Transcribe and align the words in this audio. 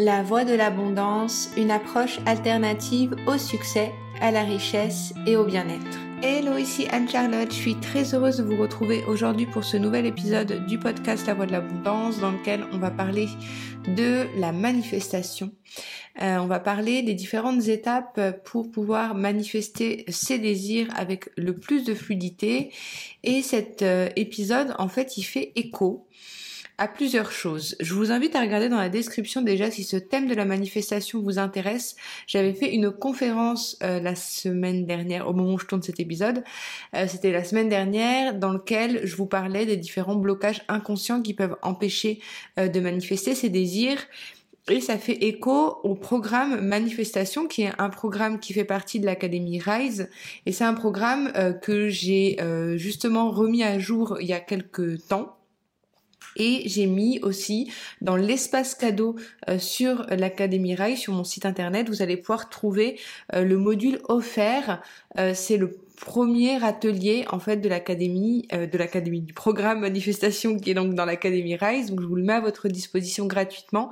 La 0.00 0.22
voie 0.22 0.44
de 0.44 0.54
l'abondance, 0.54 1.50
une 1.56 1.72
approche 1.72 2.20
alternative 2.24 3.16
au 3.26 3.36
succès, 3.36 3.90
à 4.20 4.30
la 4.30 4.44
richesse 4.44 5.12
et 5.26 5.34
au 5.34 5.44
bien-être. 5.44 5.98
Hello, 6.22 6.56
ici 6.56 6.86
Anne-Charlotte, 6.92 7.50
je 7.50 7.56
suis 7.56 7.74
très 7.74 8.14
heureuse 8.14 8.36
de 8.36 8.44
vous 8.44 8.62
retrouver 8.62 9.02
aujourd'hui 9.08 9.46
pour 9.46 9.64
ce 9.64 9.76
nouvel 9.76 10.06
épisode 10.06 10.64
du 10.66 10.78
podcast 10.78 11.26
La 11.26 11.34
voie 11.34 11.46
de 11.46 11.50
l'abondance 11.50 12.20
dans 12.20 12.30
lequel 12.30 12.64
on 12.72 12.78
va 12.78 12.92
parler 12.92 13.26
de 13.96 14.28
la 14.38 14.52
manifestation. 14.52 15.50
Euh, 16.22 16.36
on 16.36 16.46
va 16.46 16.60
parler 16.60 17.02
des 17.02 17.14
différentes 17.14 17.66
étapes 17.66 18.20
pour 18.44 18.70
pouvoir 18.70 19.16
manifester 19.16 20.04
ses 20.06 20.38
désirs 20.38 20.86
avec 20.96 21.28
le 21.36 21.56
plus 21.56 21.82
de 21.82 21.94
fluidité 21.94 22.70
et 23.24 23.42
cet 23.42 23.82
euh, 23.82 24.08
épisode 24.14 24.76
en 24.78 24.86
fait 24.86 25.16
il 25.16 25.24
fait 25.24 25.50
écho 25.56 26.06
à 26.78 26.86
plusieurs 26.86 27.32
choses. 27.32 27.76
Je 27.80 27.92
vous 27.92 28.12
invite 28.12 28.36
à 28.36 28.40
regarder 28.40 28.68
dans 28.68 28.78
la 28.78 28.88
description 28.88 29.42
déjà 29.42 29.68
si 29.70 29.82
ce 29.82 29.96
thème 29.96 30.28
de 30.28 30.34
la 30.34 30.44
manifestation 30.44 31.20
vous 31.20 31.40
intéresse. 31.40 31.96
J'avais 32.28 32.54
fait 32.54 32.72
une 32.72 32.92
conférence 32.92 33.76
euh, 33.82 33.98
la 34.00 34.14
semaine 34.14 34.86
dernière, 34.86 35.28
au 35.28 35.32
moment 35.32 35.54
où 35.54 35.58
je 35.58 35.66
tourne 35.66 35.82
cet 35.82 35.98
épisode. 35.98 36.44
Euh, 36.94 37.06
c'était 37.08 37.32
la 37.32 37.42
semaine 37.42 37.68
dernière 37.68 38.34
dans 38.34 38.52
lequel 38.52 39.00
je 39.04 39.16
vous 39.16 39.26
parlais 39.26 39.66
des 39.66 39.76
différents 39.76 40.14
blocages 40.14 40.62
inconscients 40.68 41.20
qui 41.20 41.34
peuvent 41.34 41.56
empêcher 41.62 42.20
euh, 42.60 42.68
de 42.68 42.78
manifester 42.78 43.34
ses 43.34 43.48
désirs. 43.48 43.98
Et 44.70 44.80
ça 44.80 44.98
fait 44.98 45.24
écho 45.24 45.78
au 45.82 45.94
programme 45.94 46.60
Manifestation, 46.60 47.48
qui 47.48 47.62
est 47.62 47.72
un 47.78 47.88
programme 47.88 48.38
qui 48.38 48.52
fait 48.52 48.66
partie 48.66 49.00
de 49.00 49.06
l'Académie 49.06 49.58
Rise. 49.58 50.10
Et 50.44 50.52
c'est 50.52 50.64
un 50.64 50.74
programme 50.74 51.32
que 51.62 51.88
j'ai 51.88 52.36
justement 52.76 53.30
remis 53.30 53.62
à 53.62 53.78
jour 53.78 54.18
il 54.20 54.26
y 54.26 54.34
a 54.34 54.40
quelques 54.40 55.08
temps 55.08 55.37
et 56.36 56.62
j'ai 56.66 56.86
mis 56.86 57.18
aussi 57.20 57.70
dans 58.00 58.16
l'espace 58.16 58.74
cadeau 58.74 59.16
euh, 59.48 59.58
sur 59.58 60.06
l'Académie 60.10 60.74
Rail, 60.74 60.96
sur 60.96 61.12
mon 61.12 61.24
site 61.24 61.46
internet, 61.46 61.88
vous 61.88 62.02
allez 62.02 62.16
pouvoir 62.16 62.48
trouver 62.48 62.98
euh, 63.34 63.44
le 63.44 63.58
module 63.58 64.00
offert. 64.08 64.80
Euh, 65.18 65.32
c'est 65.34 65.56
le 65.56 65.76
premier 66.00 66.62
atelier 66.64 67.24
en 67.30 67.38
fait 67.38 67.56
de 67.56 67.68
l'académie 67.68 68.46
de 68.52 68.78
l'académie 68.78 69.20
du 69.20 69.32
programme 69.32 69.80
manifestation 69.80 70.58
qui 70.58 70.70
est 70.70 70.74
donc 70.74 70.94
dans 70.94 71.04
l'académie 71.04 71.56
Rise 71.56 71.90
donc 71.90 72.00
je 72.00 72.06
vous 72.06 72.16
le 72.16 72.22
mets 72.22 72.34
à 72.34 72.40
votre 72.40 72.68
disposition 72.68 73.26
gratuitement 73.26 73.90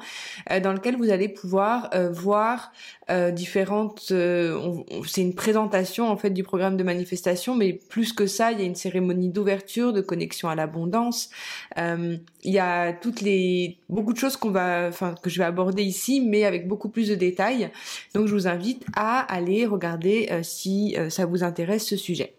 dans 0.63 0.73
lequel 0.73 0.97
vous 0.97 1.11
allez 1.11 1.29
pouvoir 1.29 1.91
voir 2.13 2.73
euh, 3.09 3.31
différentes. 3.31 4.09
Euh, 4.11 4.83
c'est 5.07 5.21
une 5.21 5.37
présentation 5.37 6.09
en 6.11 6.17
fait 6.17 6.31
du 6.31 6.43
programme 6.43 6.77
de 6.77 6.83
manifestation, 6.83 7.55
mais 7.55 7.73
plus 7.73 8.13
que 8.13 8.27
ça, 8.27 8.51
il 8.51 8.59
y 8.59 8.63
a 8.63 8.65
une 8.65 8.75
cérémonie 8.75 9.29
d'ouverture, 9.29 9.93
de 9.93 10.01
connexion 10.01 10.49
à 10.49 10.57
l'abondance. 10.57 11.31
Euh, 11.79 12.17
il 12.43 12.53
y 12.53 12.59
a 12.59 12.93
toutes 12.93 13.21
les 13.21 13.79
beaucoup 13.89 14.13
de 14.13 14.19
choses 14.19 14.37
qu'on 14.37 14.51
va, 14.51 14.87
enfin 14.89 15.15
que 15.23 15.31
je 15.31 15.39
vais 15.39 15.45
aborder 15.45 15.85
ici, 15.85 16.21
mais 16.21 16.45
avec 16.45 16.67
beaucoup 16.67 16.89
plus 16.89 17.09
de 17.09 17.15
détails. 17.15 17.71
Donc 18.13 18.27
je 18.27 18.35
vous 18.35 18.49
invite 18.49 18.85
à 18.97 19.21
aller 19.33 19.67
regarder 19.67 20.29
si 20.43 20.97
ça 21.09 21.27
vous 21.27 21.45
intéresse 21.45 21.87
ce 21.87 21.96
sujet. 21.97 22.37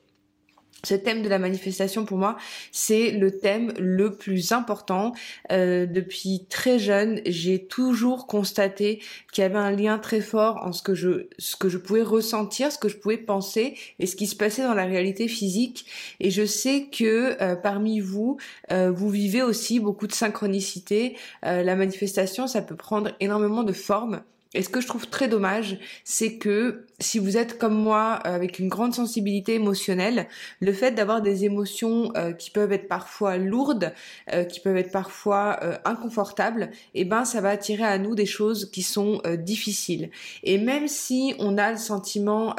Ce 0.83 0.93
thème 0.93 1.23
de 1.23 1.27
la 1.27 1.39
manifestation 1.39 2.05
pour 2.05 2.19
moi, 2.19 2.37
c'est 2.71 3.09
le 3.09 3.39
thème 3.39 3.73
le 3.79 4.15
plus 4.15 4.51
important. 4.51 5.13
Euh, 5.51 5.87
depuis 5.87 6.45
très 6.49 6.77
jeune, 6.77 7.19
j'ai 7.25 7.65
toujours 7.65 8.27
constaté 8.27 9.01
qu'il 9.33 9.41
y 9.41 9.45
avait 9.45 9.57
un 9.57 9.71
lien 9.71 9.97
très 9.97 10.21
fort 10.21 10.61
en 10.63 10.71
ce 10.71 10.83
que 10.83 10.93
je 10.93 11.27
ce 11.39 11.55
que 11.55 11.67
je 11.67 11.79
pouvais 11.79 12.03
ressentir, 12.03 12.71
ce 12.71 12.77
que 12.77 12.89
je 12.89 12.97
pouvais 12.97 13.17
penser 13.17 13.75
et 13.97 14.05
ce 14.05 14.15
qui 14.15 14.27
se 14.27 14.35
passait 14.35 14.61
dans 14.61 14.75
la 14.75 14.85
réalité 14.85 15.27
physique. 15.27 15.87
Et 16.19 16.29
je 16.29 16.45
sais 16.45 16.89
que 16.91 17.41
euh, 17.41 17.55
parmi 17.55 17.99
vous, 17.99 18.37
euh, 18.71 18.91
vous 18.91 19.09
vivez 19.09 19.41
aussi 19.41 19.79
beaucoup 19.79 20.05
de 20.05 20.13
synchronicité. 20.13 21.17
la 21.41 21.75
manifestation, 21.75 22.45
ça 22.45 22.61
peut 22.61 22.75
prendre 22.75 23.11
énormément 23.19 23.63
de 23.63 23.73
formes. 23.73 24.21
Et 24.53 24.63
ce 24.63 24.69
que 24.69 24.81
je 24.81 24.87
trouve 24.87 25.07
très 25.07 25.27
dommage, 25.27 25.77
c'est 26.03 26.37
que 26.37 26.85
si 26.99 27.19
vous 27.19 27.37
êtes 27.37 27.57
comme 27.57 27.75
moi 27.75 28.19
euh, 28.25 28.33
avec 28.33 28.59
une 28.59 28.69
grande 28.69 28.93
sensibilité 28.93 29.55
émotionnelle, 29.55 30.27
le 30.61 30.73
fait 30.73 30.91
d'avoir 30.91 31.21
des 31.21 31.45
émotions 31.45 32.11
euh, 32.15 32.31
qui 32.31 32.49
peuvent 32.49 32.71
être 32.71 32.87
parfois 32.87 33.37
lourdes, 33.37 33.93
euh, 34.33 34.45
qui 34.45 34.59
peuvent 34.59 34.77
être 34.77 34.91
parfois 34.91 35.59
inconfortables, 35.85 36.71
eh 36.93 37.05
ben 37.05 37.25
ça 37.25 37.41
va 37.41 37.49
attirer 37.49 37.83
à 37.83 37.97
nous 37.97 38.15
des 38.15 38.25
choses 38.25 38.71
qui 38.71 38.81
sont 38.81 39.21
difficiles. 39.37 40.09
Et 40.43 40.57
même 40.57 40.87
si 40.87 41.35
on 41.39 41.57
a 41.57 41.71
le 41.71 41.77
sentiment 41.77 42.55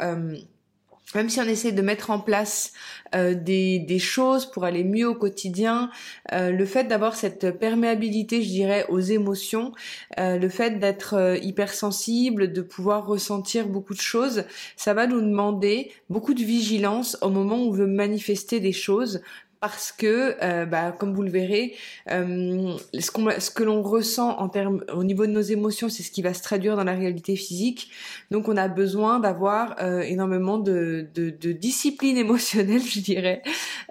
même 1.15 1.29
si 1.29 1.39
on 1.39 1.45
essaie 1.45 1.71
de 1.71 1.81
mettre 1.81 2.11
en 2.11 2.19
place 2.19 2.71
euh, 3.15 3.33
des, 3.33 3.99
choses 3.99 4.45
pour 4.45 4.63
aller 4.63 4.83
mieux 4.83 5.07
au 5.09 5.15
quotidien, 5.15 5.89
euh, 6.31 6.51
le 6.51 6.65
fait 6.65 6.85
d'avoir 6.85 7.15
cette 7.15 7.57
perméabilité, 7.57 8.41
je 8.41 8.49
dirais, 8.49 8.85
aux 8.89 8.99
émotions, 8.99 9.73
euh, 10.19 10.37
le 10.37 10.49
fait 10.49 10.79
d'être 10.79 11.37
hypersensible, 11.41 12.53
de 12.53 12.61
pouvoir 12.61 13.07
ressentir 13.07 13.67
beaucoup 13.67 13.93
de 13.93 14.01
choses, 14.01 14.43
ça 14.77 14.93
va 14.93 15.07
nous 15.07 15.21
demander 15.21 15.91
beaucoup 16.09 16.33
de 16.33 16.43
vigilance 16.43 17.17
au 17.21 17.29
moment 17.29 17.57
où 17.57 17.69
on 17.69 17.71
veut 17.71 17.87
manifester 17.87 18.59
des 18.59 18.73
choses 18.73 19.21
parce 19.59 19.91
que, 19.91 20.37
euh, 20.41 20.65
bah, 20.65 20.95
comme 20.97 21.13
vous 21.13 21.21
le 21.21 21.29
verrez, 21.29 21.75
euh, 22.11 22.77
ce, 22.93 23.11
ce 23.39 23.51
que 23.51 23.63
l'on 23.63 23.81
ressent 23.81 24.37
en 24.39 24.47
termes, 24.47 24.85
au 24.93 25.03
niveau 25.03 25.25
de 25.25 25.31
nos 25.31 25.41
émotions, 25.41 25.89
c'est 25.89 26.01
ce 26.01 26.11
qui 26.11 26.21
va 26.21 26.33
se 26.33 26.41
traduire 26.41 26.77
dans 26.77 26.85
la 26.85 26.93
réalité 26.93 27.35
physique. 27.35 27.91
Donc, 28.31 28.47
on 28.47 28.55
a 28.55 28.69
besoin 28.69 29.19
d'avoir 29.19 29.75
euh, 29.81 29.99
énormément 30.01 30.59
de, 30.59 31.07
de, 31.13 31.29
de, 31.29 31.51
discipline 31.51 32.17
émotionnelle, 32.17 32.81
je 32.85 33.01
dirais, 33.01 33.41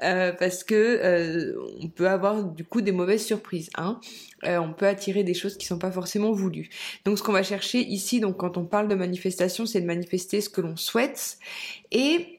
parce 0.00 0.64
que 0.64 1.54
on 1.82 1.88
peut 1.88 2.08
avoir 2.08 2.44
du 2.44 2.64
coup 2.64 2.80
des 2.80 2.92
mauvaises 2.92 3.24
surprises. 3.24 3.68
Hein. 3.76 4.00
on 4.44 4.72
peut 4.72 4.86
attirer 4.86 5.22
des 5.22 5.34
choses 5.34 5.58
qui 5.58 5.66
sont 5.66 5.78
pas 5.78 5.90
forcément 5.90 6.32
voulues. 6.32 6.70
Donc, 7.04 7.18
ce 7.18 7.22
qu'on 7.22 7.32
va 7.32 7.42
chercher 7.42 7.80
ici, 7.80 8.20
donc 8.20 8.38
quand 8.38 8.56
on 8.56 8.64
parle 8.64 8.88
de 8.88 8.94
manifestation, 8.94 9.66
c'est 9.66 9.82
de 9.82 9.86
manifester 9.86 10.40
ce 10.40 10.48
que 10.48 10.62
l'on 10.62 10.76
souhaite 10.76 11.38
et 11.90 12.37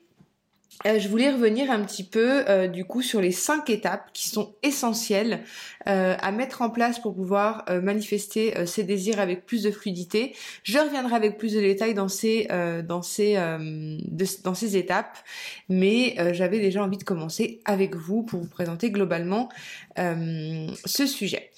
euh, 0.86 0.98
je 0.98 1.10
voulais 1.10 1.30
revenir 1.30 1.70
un 1.72 1.84
petit 1.84 2.06
peu 2.06 2.44
euh, 2.48 2.68
du 2.68 2.86
coup 2.86 3.02
sur 3.02 3.20
les 3.20 3.32
cinq 3.32 3.70
étapes 3.70 4.12
qui 4.14 4.30
sont 4.30 4.56
essentielles 4.64 5.42
euh, 5.88 6.16
à 6.20 6.32
mettre 6.32 6.62
en 6.62 6.70
place 6.70 7.00
pour 7.00 7.14
pouvoir 7.14 7.66
manifester 7.82 8.66
ses 8.66 8.84
désirs 8.84 9.20
avec 9.20 9.46
plus 9.46 9.64
de 9.64 9.72
fluidité. 9.72 10.36
Je 10.64 10.80
reviendrai 10.80 11.16
avec 11.16 11.38
plus 11.38 11.54
de 11.54 11.60
détails 11.60 11.94
dans 11.94 12.08
ces 12.08 12.48
dans 12.88 13.02
ces 13.02 13.36
dans 14.44 14.54
ces 14.54 14.78
étapes, 14.78 15.18
mais 15.68 16.16
j'avais 16.34 16.60
déjà 16.60 16.84
envie 16.84 16.98
de 16.98 17.04
commencer 17.04 17.62
avec 17.66 17.96
vous 17.96 18.24
pour 18.24 18.42
vous 18.42 18.50
présenter 18.50 18.92
globalement 18.92 19.50
ce 19.98 21.06
sujet. 21.06 21.52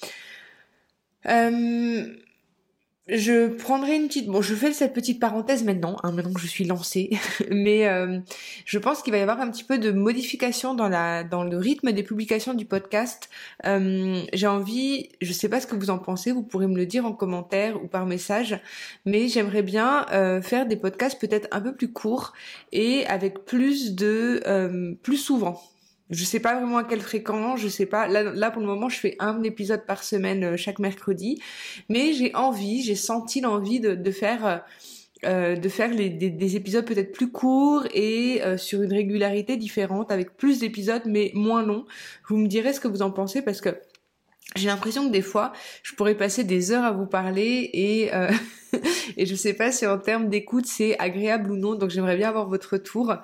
Je 3.08 3.48
prendrai 3.48 3.96
une 3.96 4.06
petite... 4.06 4.28
Bon, 4.28 4.42
je 4.42 4.54
fais 4.54 4.72
cette 4.72 4.94
petite 4.94 5.18
parenthèse 5.18 5.64
maintenant, 5.64 5.96
hein, 6.04 6.12
maintenant 6.12 6.32
que 6.32 6.40
je 6.40 6.46
suis 6.46 6.64
lancée, 6.64 7.10
mais 7.50 7.88
euh, 7.88 8.20
je 8.64 8.78
pense 8.78 9.02
qu'il 9.02 9.12
va 9.12 9.18
y 9.18 9.22
avoir 9.22 9.40
un 9.40 9.50
petit 9.50 9.64
peu 9.64 9.78
de 9.78 9.90
modification 9.90 10.74
dans 10.74 10.88
la 10.88 11.24
dans 11.24 11.42
le 11.42 11.58
rythme 11.58 11.90
des 11.90 12.04
publications 12.04 12.54
du 12.54 12.64
podcast. 12.64 13.28
Euh, 13.66 14.22
J'ai 14.32 14.46
envie, 14.46 15.08
je 15.20 15.32
sais 15.32 15.48
pas 15.48 15.60
ce 15.60 15.66
que 15.66 15.74
vous 15.74 15.90
en 15.90 15.98
pensez, 15.98 16.30
vous 16.30 16.44
pourrez 16.44 16.68
me 16.68 16.76
le 16.76 16.86
dire 16.86 17.04
en 17.04 17.12
commentaire 17.12 17.82
ou 17.82 17.88
par 17.88 18.06
message, 18.06 18.60
mais 19.04 19.26
j'aimerais 19.26 19.62
bien 19.62 20.06
euh, 20.12 20.40
faire 20.40 20.66
des 20.66 20.76
podcasts 20.76 21.20
peut-être 21.20 21.48
un 21.50 21.60
peu 21.60 21.74
plus 21.74 21.92
courts 21.92 22.32
et 22.70 23.04
avec 23.06 23.44
plus 23.44 23.96
de 23.96 24.96
plus 25.02 25.16
souvent 25.16 25.60
je 26.10 26.24
sais 26.24 26.40
pas 26.40 26.58
vraiment 26.58 26.78
à 26.78 26.84
quelle 26.84 27.00
fréquence, 27.00 27.60
je 27.60 27.68
sais 27.68 27.86
pas. 27.86 28.06
Là, 28.06 28.22
là 28.22 28.50
pour 28.50 28.60
le 28.60 28.68
moment, 28.68 28.88
je 28.88 28.98
fais 28.98 29.16
un 29.18 29.42
épisode 29.42 29.86
par 29.86 30.04
semaine 30.04 30.44
euh, 30.44 30.56
chaque 30.56 30.78
mercredi, 30.78 31.40
mais 31.88 32.12
j'ai 32.12 32.34
envie, 32.34 32.82
j'ai 32.82 32.94
senti 32.94 33.40
l'envie 33.40 33.80
de, 33.80 33.94
de 33.94 34.10
faire. 34.10 34.46
Euh, 34.46 34.56
euh 35.24 35.54
de 35.54 35.68
faire 35.68 35.94
les, 35.94 36.10
des, 36.10 36.56
épisodes 36.56 36.84
peut-être 36.84 37.12
plus 37.12 37.30
courts 37.30 37.86
et 37.94 38.42
euh, 38.42 38.56
sur 38.56 38.82
une 38.82 38.92
régularité 38.92 39.56
différente 39.56 40.10
avec 40.10 40.36
plus 40.36 40.58
d'épisodes 40.58 41.02
mais 41.06 41.30
moins 41.34 41.62
longs. 41.62 41.84
Vous 42.26 42.36
me 42.36 42.48
direz 42.48 42.72
ce 42.72 42.80
que 42.80 42.88
vous 42.88 43.02
en 43.02 43.12
pensez 43.12 43.40
parce 43.40 43.60
que 43.60 43.68
j'ai 44.56 44.66
l'impression 44.66 45.06
que 45.06 45.12
des 45.12 45.22
fois, 45.22 45.52
je 45.82 45.94
pourrais 45.94 46.14
passer 46.14 46.44
des 46.44 46.72
heures 46.72 46.84
à 46.84 46.92
vous 46.92 47.06
parler 47.06 47.70
et 47.72 48.14
euh, 48.14 48.30
et 49.16 49.24
je 49.24 49.34
sais 49.34 49.54
pas 49.54 49.72
si 49.72 49.86
en 49.86 49.98
termes 49.98 50.28
d'écoute 50.28 50.66
c'est 50.66 50.98
agréable 50.98 51.50
ou 51.50 51.56
non. 51.56 51.74
Donc 51.74 51.90
j'aimerais 51.90 52.16
bien 52.16 52.28
avoir 52.28 52.48
votre 52.48 52.74
retour. 52.74 53.14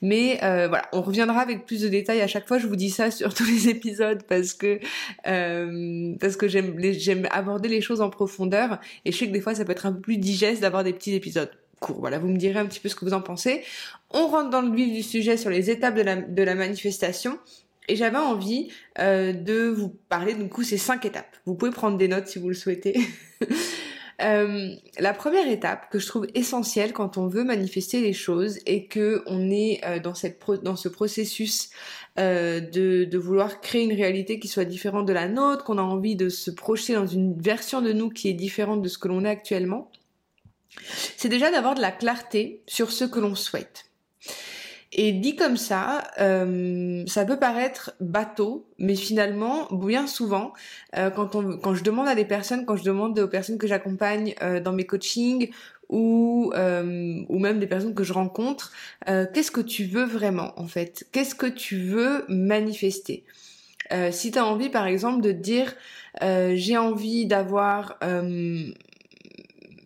Mais 0.00 0.38
euh, 0.44 0.68
voilà, 0.68 0.84
on 0.92 1.02
reviendra 1.02 1.40
avec 1.40 1.66
plus 1.66 1.82
de 1.82 1.88
détails 1.88 2.20
à 2.20 2.28
chaque 2.28 2.46
fois. 2.46 2.58
Je 2.58 2.66
vous 2.66 2.76
dis 2.76 2.90
ça 2.90 3.10
sur 3.10 3.34
tous 3.34 3.44
les 3.44 3.68
épisodes 3.68 4.22
parce 4.28 4.52
que 4.52 4.78
euh, 5.26 6.14
parce 6.20 6.36
que 6.36 6.46
j'aime 6.46 6.74
j'aime 6.92 7.26
aborder 7.30 7.68
les 7.68 7.80
choses 7.80 8.00
en 8.00 8.10
profondeur 8.10 8.78
et 9.04 9.12
je 9.12 9.16
sais 9.18 9.26
que 9.26 9.32
des 9.32 9.40
fois 9.40 9.54
ça 9.54 9.64
peut 9.64 9.72
être 9.72 9.86
un 9.86 9.92
peu 9.92 10.00
plus 10.00 10.18
digeste 10.18 10.62
d'avoir 10.62 10.84
des 10.84 10.92
petits 10.92 11.14
épisodes 11.14 11.50
courts. 11.80 11.98
Voilà, 11.98 12.18
vous 12.18 12.28
me 12.28 12.38
direz 12.38 12.60
un 12.60 12.66
petit 12.66 12.80
peu 12.80 12.88
ce 12.88 12.94
que 12.94 13.04
vous 13.04 13.12
en 13.12 13.22
pensez. 13.22 13.62
On 14.10 14.28
rentre 14.28 14.50
dans 14.50 14.62
le 14.62 14.74
vif 14.74 14.92
du 14.92 15.02
sujet 15.02 15.36
sur 15.36 15.50
les 15.50 15.68
étapes 15.68 15.96
de 15.96 16.02
la, 16.02 16.16
de 16.16 16.42
la 16.42 16.54
manifestation. 16.54 17.38
Et 17.88 17.96
j'avais 17.96 18.18
envie 18.18 18.68
euh, 18.98 19.32
de 19.32 19.68
vous 19.68 19.88
parler 20.08 20.34
du 20.34 20.48
coup 20.48 20.62
ces 20.62 20.78
cinq 20.78 21.04
étapes. 21.04 21.36
Vous 21.44 21.54
pouvez 21.54 21.70
prendre 21.70 21.96
des 21.96 22.08
notes 22.08 22.26
si 22.26 22.38
vous 22.38 22.48
le 22.48 22.54
souhaitez. 22.54 22.98
Euh, 24.22 24.70
la 24.98 25.12
première 25.12 25.46
étape 25.46 25.90
que 25.90 25.98
je 25.98 26.06
trouve 26.06 26.26
essentielle 26.34 26.94
quand 26.94 27.18
on 27.18 27.26
veut 27.26 27.44
manifester 27.44 28.00
les 28.00 28.14
choses 28.14 28.58
et 28.64 28.86
que 28.86 29.22
on 29.26 29.50
est 29.50 29.80
euh, 29.84 29.98
dans 29.98 30.14
cette 30.14 30.42
dans 30.62 30.76
ce 30.76 30.88
processus 30.88 31.68
euh, 32.18 32.60
de, 32.60 33.04
de 33.04 33.18
vouloir 33.18 33.60
créer 33.60 33.82
une 33.82 33.92
réalité 33.92 34.38
qui 34.38 34.48
soit 34.48 34.64
différente 34.64 35.04
de 35.04 35.12
la 35.12 35.28
nôtre, 35.28 35.64
qu'on 35.64 35.76
a 35.76 35.82
envie 35.82 36.16
de 36.16 36.30
se 36.30 36.50
projeter 36.50 36.94
dans 36.94 37.06
une 37.06 37.38
version 37.38 37.82
de 37.82 37.92
nous 37.92 38.08
qui 38.08 38.28
est 38.28 38.34
différente 38.34 38.80
de 38.80 38.88
ce 38.88 38.96
que 38.96 39.08
l'on 39.08 39.24
est 39.26 39.28
actuellement, 39.28 39.90
c'est 41.18 41.28
déjà 41.28 41.50
d'avoir 41.50 41.74
de 41.74 41.82
la 41.82 41.92
clarté 41.92 42.62
sur 42.66 42.90
ce 42.92 43.04
que 43.04 43.20
l'on 43.20 43.34
souhaite. 43.34 43.86
Et 44.98 45.12
dit 45.12 45.36
comme 45.36 45.58
ça, 45.58 46.04
euh, 46.20 47.04
ça 47.06 47.26
peut 47.26 47.38
paraître 47.38 47.92
bateau, 48.00 48.66
mais 48.78 48.96
finalement, 48.96 49.68
bien 49.70 50.06
souvent, 50.06 50.54
euh, 50.96 51.10
quand, 51.10 51.34
on, 51.34 51.58
quand 51.58 51.74
je 51.74 51.84
demande 51.84 52.08
à 52.08 52.14
des 52.14 52.24
personnes, 52.24 52.64
quand 52.64 52.76
je 52.76 52.82
demande 52.82 53.18
aux 53.18 53.28
personnes 53.28 53.58
que 53.58 53.66
j'accompagne 53.66 54.34
euh, 54.42 54.58
dans 54.58 54.72
mes 54.72 54.86
coachings 54.86 55.50
ou 55.90 56.50
ou 56.54 57.38
même 57.38 57.60
des 57.60 57.66
personnes 57.68 57.94
que 57.94 58.02
je 58.02 58.12
rencontre, 58.12 58.72
qu'est-ce 59.06 59.52
que 59.52 59.60
tu 59.60 59.84
veux 59.84 60.04
vraiment 60.04 60.52
en 60.56 60.66
fait? 60.66 61.06
Qu'est-ce 61.12 61.36
que 61.36 61.46
tu 61.46 61.78
veux 61.78 62.24
manifester? 62.28 63.22
Si 64.10 64.32
tu 64.32 64.38
as 64.38 64.44
envie, 64.44 64.68
par 64.68 64.88
exemple, 64.88 65.22
de 65.22 65.30
dire 65.30 65.76
j'ai 66.20 66.76
envie 66.76 67.26
d'avoir 67.26 68.00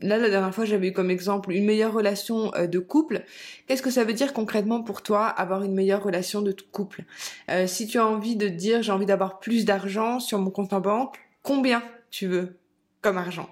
là, 0.02 0.18
la 0.18 0.30
dernière 0.30 0.54
fois, 0.54 0.64
j'avais 0.64 0.88
eu 0.88 0.92
comme 0.92 1.10
exemple 1.10 1.52
une 1.52 1.64
meilleure 1.64 1.92
relation 1.92 2.54
euh, 2.54 2.66
de 2.66 2.78
couple. 2.78 3.24
Qu'est-ce 3.66 3.82
que 3.82 3.90
ça 3.90 4.04
veut 4.04 4.12
dire 4.12 4.32
concrètement 4.32 4.82
pour 4.82 5.02
toi 5.02 5.26
avoir 5.26 5.62
une 5.62 5.74
meilleure 5.74 6.02
relation 6.02 6.42
de 6.42 6.54
couple? 6.72 7.04
Euh, 7.50 7.66
Si 7.66 7.86
tu 7.86 7.98
as 7.98 8.06
envie 8.06 8.36
de 8.36 8.48
dire 8.48 8.82
j'ai 8.82 8.92
envie 8.92 9.06
d'avoir 9.06 9.38
plus 9.38 9.64
d'argent 9.64 10.20
sur 10.20 10.38
mon 10.38 10.50
compte 10.50 10.72
en 10.72 10.80
banque, 10.80 11.18
combien 11.42 11.82
tu 12.10 12.26
veux 12.26 12.56
comme 13.00 13.18
argent? 13.18 13.48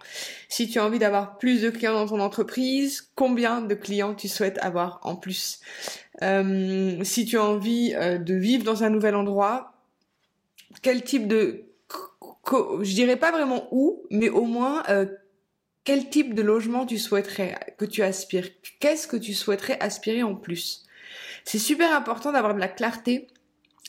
Si 0.49 0.69
tu 0.69 0.79
as 0.79 0.85
envie 0.85 0.99
d'avoir 0.99 1.39
plus 1.39 1.63
de 1.63 1.71
clients 1.71 1.95
dans 1.95 2.07
ton 2.07 2.21
entreprise, 2.21 3.11
combien 3.15 3.63
de 3.63 3.75
clients 3.75 4.15
tu 4.15 4.29
souhaites 4.29 4.59
avoir 4.59 5.01
en 5.03 5.17
plus? 5.17 5.61
Euh, 6.23 7.03
Si 7.05 7.25
tu 7.25 7.39
as 7.39 7.45
envie 7.45 7.93
de 7.95 8.35
vivre 8.35 8.65
dans 8.65 8.85
un 8.85 8.91
nouvel 8.91 9.15
endroit, 9.15 9.73
quel 10.83 11.03
type 11.03 11.29
de 11.29 11.65
je 12.83 12.95
dirais 12.95 13.17
pas 13.17 13.31
vraiment 13.31 13.69
où, 13.73 14.05
mais 14.11 14.31
au 14.31 14.45
moins 14.45 14.83
quel 15.89 16.11
type 16.11 16.35
de 16.35 16.43
logement 16.43 16.85
tu 16.85 16.99
souhaiterais, 16.99 17.59
que 17.79 17.87
tu 17.87 18.03
aspires? 18.03 18.47
Qu'est-ce 18.79 19.09
que 19.09 19.17
tu 19.17 19.33
souhaiterais 19.33 19.81
aspirer 19.81 20.23
en 20.23 20.35
plus? 20.35 20.85
C'est 21.47 21.59
super 21.59 21.97
important 21.97 22.31
d'avoir 22.31 22.55
de 22.55 22.61
la 22.61 22.69
clarté 22.69 23.27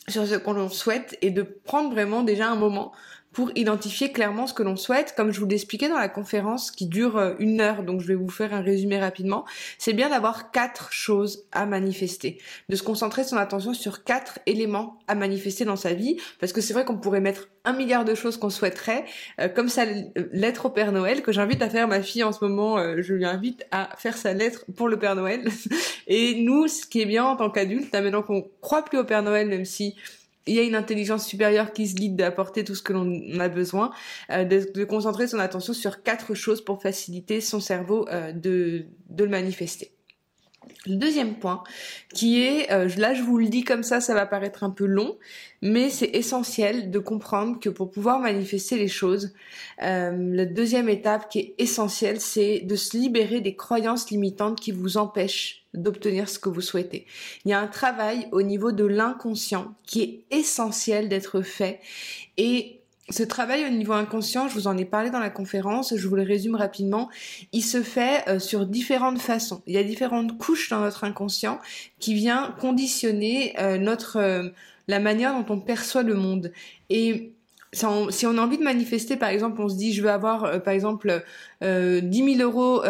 sur 0.07 0.25
ce 0.25 0.35
qu'on 0.35 0.69
souhaite 0.69 1.17
et 1.21 1.29
de 1.29 1.41
prendre 1.41 1.91
vraiment 1.91 2.23
déjà 2.23 2.47
un 2.47 2.55
moment 2.55 2.93
pour 3.39 3.51
identifier 3.55 4.11
clairement 4.11 4.47
ce 4.47 4.53
que 4.53 4.63
l'on 4.63 4.75
souhaite. 4.75 5.13
Comme 5.15 5.31
je 5.31 5.39
vous 5.39 5.45
l'expliquais 5.45 5.87
dans 5.87 5.97
la 5.97 6.09
conférence 6.09 6.71
qui 6.71 6.87
dure 6.87 7.15
euh, 7.15 7.35
une 7.39 7.61
heure, 7.61 7.83
donc 7.83 8.01
je 8.01 8.07
vais 8.07 8.15
vous 8.15 8.27
faire 8.27 8.53
un 8.53 8.59
résumé 8.59 8.99
rapidement, 8.99 9.45
c'est 9.77 9.93
bien 9.93 10.09
d'avoir 10.09 10.51
quatre 10.51 10.91
choses 10.91 11.45
à 11.53 11.65
manifester, 11.65 12.37
de 12.67 12.75
se 12.75 12.83
concentrer 12.83 13.23
son 13.23 13.37
attention 13.37 13.73
sur 13.73 14.03
quatre 14.03 14.39
éléments 14.45 14.99
à 15.07 15.15
manifester 15.15 15.63
dans 15.63 15.77
sa 15.77 15.93
vie, 15.93 16.17
parce 16.41 16.51
que 16.51 16.59
c'est 16.59 16.73
vrai 16.73 16.83
qu'on 16.83 16.97
pourrait 16.97 17.21
mettre 17.21 17.47
un 17.63 17.71
milliard 17.71 18.03
de 18.03 18.13
choses 18.13 18.35
qu'on 18.35 18.49
souhaiterait, 18.49 19.05
euh, 19.39 19.47
comme 19.47 19.69
sa 19.69 19.85
lettre 20.33 20.65
au 20.65 20.69
Père 20.69 20.91
Noël, 20.91 21.21
que 21.21 21.31
j'invite 21.31 21.61
à 21.61 21.69
faire 21.69 21.87
ma 21.87 22.01
fille 22.01 22.25
en 22.25 22.33
ce 22.33 22.43
moment, 22.43 22.77
euh, 22.77 22.97
je 22.99 23.13
lui 23.13 23.23
invite 23.23 23.65
à 23.71 23.87
faire 23.97 24.17
sa 24.17 24.33
lettre 24.33 24.65
pour 24.75 24.89
le 24.89 24.99
Père 24.99 25.15
Noël. 25.15 25.47
Et 26.07 26.41
nous, 26.41 26.67
ce 26.67 26.85
qui 26.85 26.99
est 26.99 27.05
bien 27.05 27.23
en 27.23 27.37
tant 27.37 27.49
qu'adulte, 27.49 27.93
maintenant 27.93 28.21
qu'on 28.21 28.49
croit 28.59 28.83
plus 28.83 28.97
au 28.97 29.05
Père 29.05 29.23
Noël, 29.23 29.47
même 29.47 29.63
si 29.63 29.95
il 30.49 30.55
y 30.55 30.59
a 30.59 30.63
une 30.63 30.75
intelligence 30.75 31.25
supérieure 31.25 31.71
qui 31.73 31.87
se 31.87 31.95
guide 31.95 32.15
d'apporter 32.15 32.63
tout 32.63 32.75
ce 32.75 32.81
que 32.81 32.91
l'on 32.91 33.39
a 33.39 33.49
besoin, 33.49 33.91
euh, 34.31 34.43
de, 34.43 34.83
concentrer 34.83 35.27
son 35.27 35.39
attention 35.39 35.73
sur 35.73 36.01
quatre 36.01 36.33
choses 36.33 36.63
pour 36.63 36.81
faciliter 36.81 37.39
son 37.39 37.59
cerveau 37.59 38.07
euh, 38.09 38.31
de, 38.31 38.85
de 39.09 39.23
le 39.23 39.29
manifester. 39.29 39.91
Le 40.85 40.95
deuxième 40.95 41.35
point, 41.35 41.63
qui 42.13 42.41
est, 42.41 42.71
euh, 42.71 42.89
là 42.97 43.13
je 43.13 43.21
vous 43.21 43.37
le 43.37 43.47
dis 43.47 43.63
comme 43.63 43.83
ça, 43.83 44.01
ça 44.01 44.13
va 44.13 44.25
paraître 44.25 44.63
un 44.63 44.69
peu 44.69 44.85
long, 44.85 45.17
mais 45.61 45.89
c'est 45.89 46.09
essentiel 46.13 46.89
de 46.89 46.99
comprendre 46.99 47.59
que 47.59 47.69
pour 47.69 47.91
pouvoir 47.91 48.19
manifester 48.19 48.77
les 48.77 48.87
choses, 48.87 49.33
la 49.79 50.45
deuxième 50.45 50.89
étape 50.89 51.29
qui 51.29 51.39
est 51.39 51.55
essentielle, 51.57 52.19
c'est 52.19 52.61
de 52.61 52.75
se 52.75 52.97
libérer 52.97 53.41
des 53.41 53.55
croyances 53.55 54.09
limitantes 54.09 54.59
qui 54.59 54.71
vous 54.71 54.97
empêchent 54.97 55.58
d'obtenir 55.73 56.29
ce 56.29 56.39
que 56.39 56.49
vous 56.49 56.61
souhaitez. 56.61 57.05
Il 57.45 57.51
y 57.51 57.53
a 57.53 57.59
un 57.59 57.67
travail 57.67 58.27
au 58.31 58.41
niveau 58.41 58.71
de 58.71 58.85
l'inconscient 58.85 59.75
qui 59.83 60.01
est 60.01 60.25
essentiel 60.31 61.09
d'être 61.09 61.41
fait 61.41 61.79
et 62.37 62.79
ce 63.09 63.23
travail 63.23 63.65
au 63.65 63.69
niveau 63.69 63.93
inconscient, 63.93 64.47
je 64.47 64.53
vous 64.53 64.67
en 64.67 64.77
ai 64.77 64.85
parlé 64.85 65.09
dans 65.09 65.19
la 65.19 65.29
conférence, 65.29 65.95
je 65.95 66.07
vous 66.07 66.15
le 66.15 66.23
résume 66.23 66.55
rapidement, 66.55 67.09
il 67.51 67.63
se 67.63 67.81
fait 67.81 68.27
euh, 68.27 68.39
sur 68.39 68.65
différentes 68.65 69.19
façons. 69.19 69.61
Il 69.65 69.73
y 69.73 69.77
a 69.77 69.83
différentes 69.83 70.37
couches 70.37 70.69
dans 70.69 70.81
notre 70.81 71.03
inconscient 71.03 71.59
qui 71.99 72.13
vient 72.13 72.55
conditionner 72.59 73.59
euh, 73.59 73.77
notre 73.77 74.17
euh, 74.17 74.49
la 74.87 74.99
manière 74.99 75.33
dont 75.33 75.53
on 75.53 75.59
perçoit 75.59 76.03
le 76.03 76.13
monde. 76.13 76.51
Et 76.89 77.33
si 77.71 77.85
on 77.85 78.37
a 78.37 78.41
envie 78.41 78.57
de 78.57 78.63
manifester, 78.63 79.15
par 79.15 79.29
exemple, 79.29 79.61
on 79.61 79.69
se 79.69 79.75
dit 79.75 79.93
je 79.93 80.01
veux 80.01 80.09
avoir, 80.09 80.63
par 80.63 80.73
exemple, 80.73 81.23
euh, 81.63 82.01
10 82.01 82.37
000 82.37 82.49
euros 82.49 82.81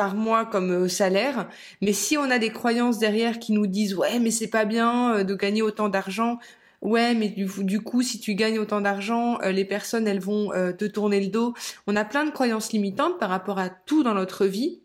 par 0.00 0.14
mois 0.14 0.46
comme 0.46 0.88
salaire, 0.88 1.46
mais 1.82 1.92
si 1.92 2.16
on 2.16 2.30
a 2.30 2.38
des 2.38 2.48
croyances 2.48 2.98
derrière 2.98 3.38
qui 3.38 3.52
nous 3.52 3.66
disent 3.66 3.94
ouais 3.94 4.18
mais 4.18 4.30
c'est 4.30 4.48
pas 4.48 4.64
bien 4.64 5.24
de 5.24 5.34
gagner 5.34 5.60
autant 5.60 5.90
d'argent, 5.90 6.38
ouais 6.80 7.12
mais 7.12 7.28
du, 7.28 7.80
coup 7.82 8.00
si 8.00 8.18
tu 8.18 8.34
gagnes 8.34 8.58
autant 8.58 8.80
d'argent 8.80 9.38
euh, 9.42 9.52
les 9.52 9.66
personnes 9.66 10.08
elles 10.08 10.18
vont 10.18 10.54
euh, 10.54 10.72
te 10.72 10.86
tourner 10.86 11.20
le 11.20 11.26
dos. 11.26 11.52
On 11.86 11.96
a 11.96 12.06
plein 12.06 12.24
de 12.24 12.30
croyances 12.30 12.72
limitantes 12.72 13.18
par 13.18 13.28
rapport 13.28 13.58
à 13.58 13.68
tout 13.68 14.02
dans 14.02 14.14
notre 14.14 14.46
vie. 14.46 14.80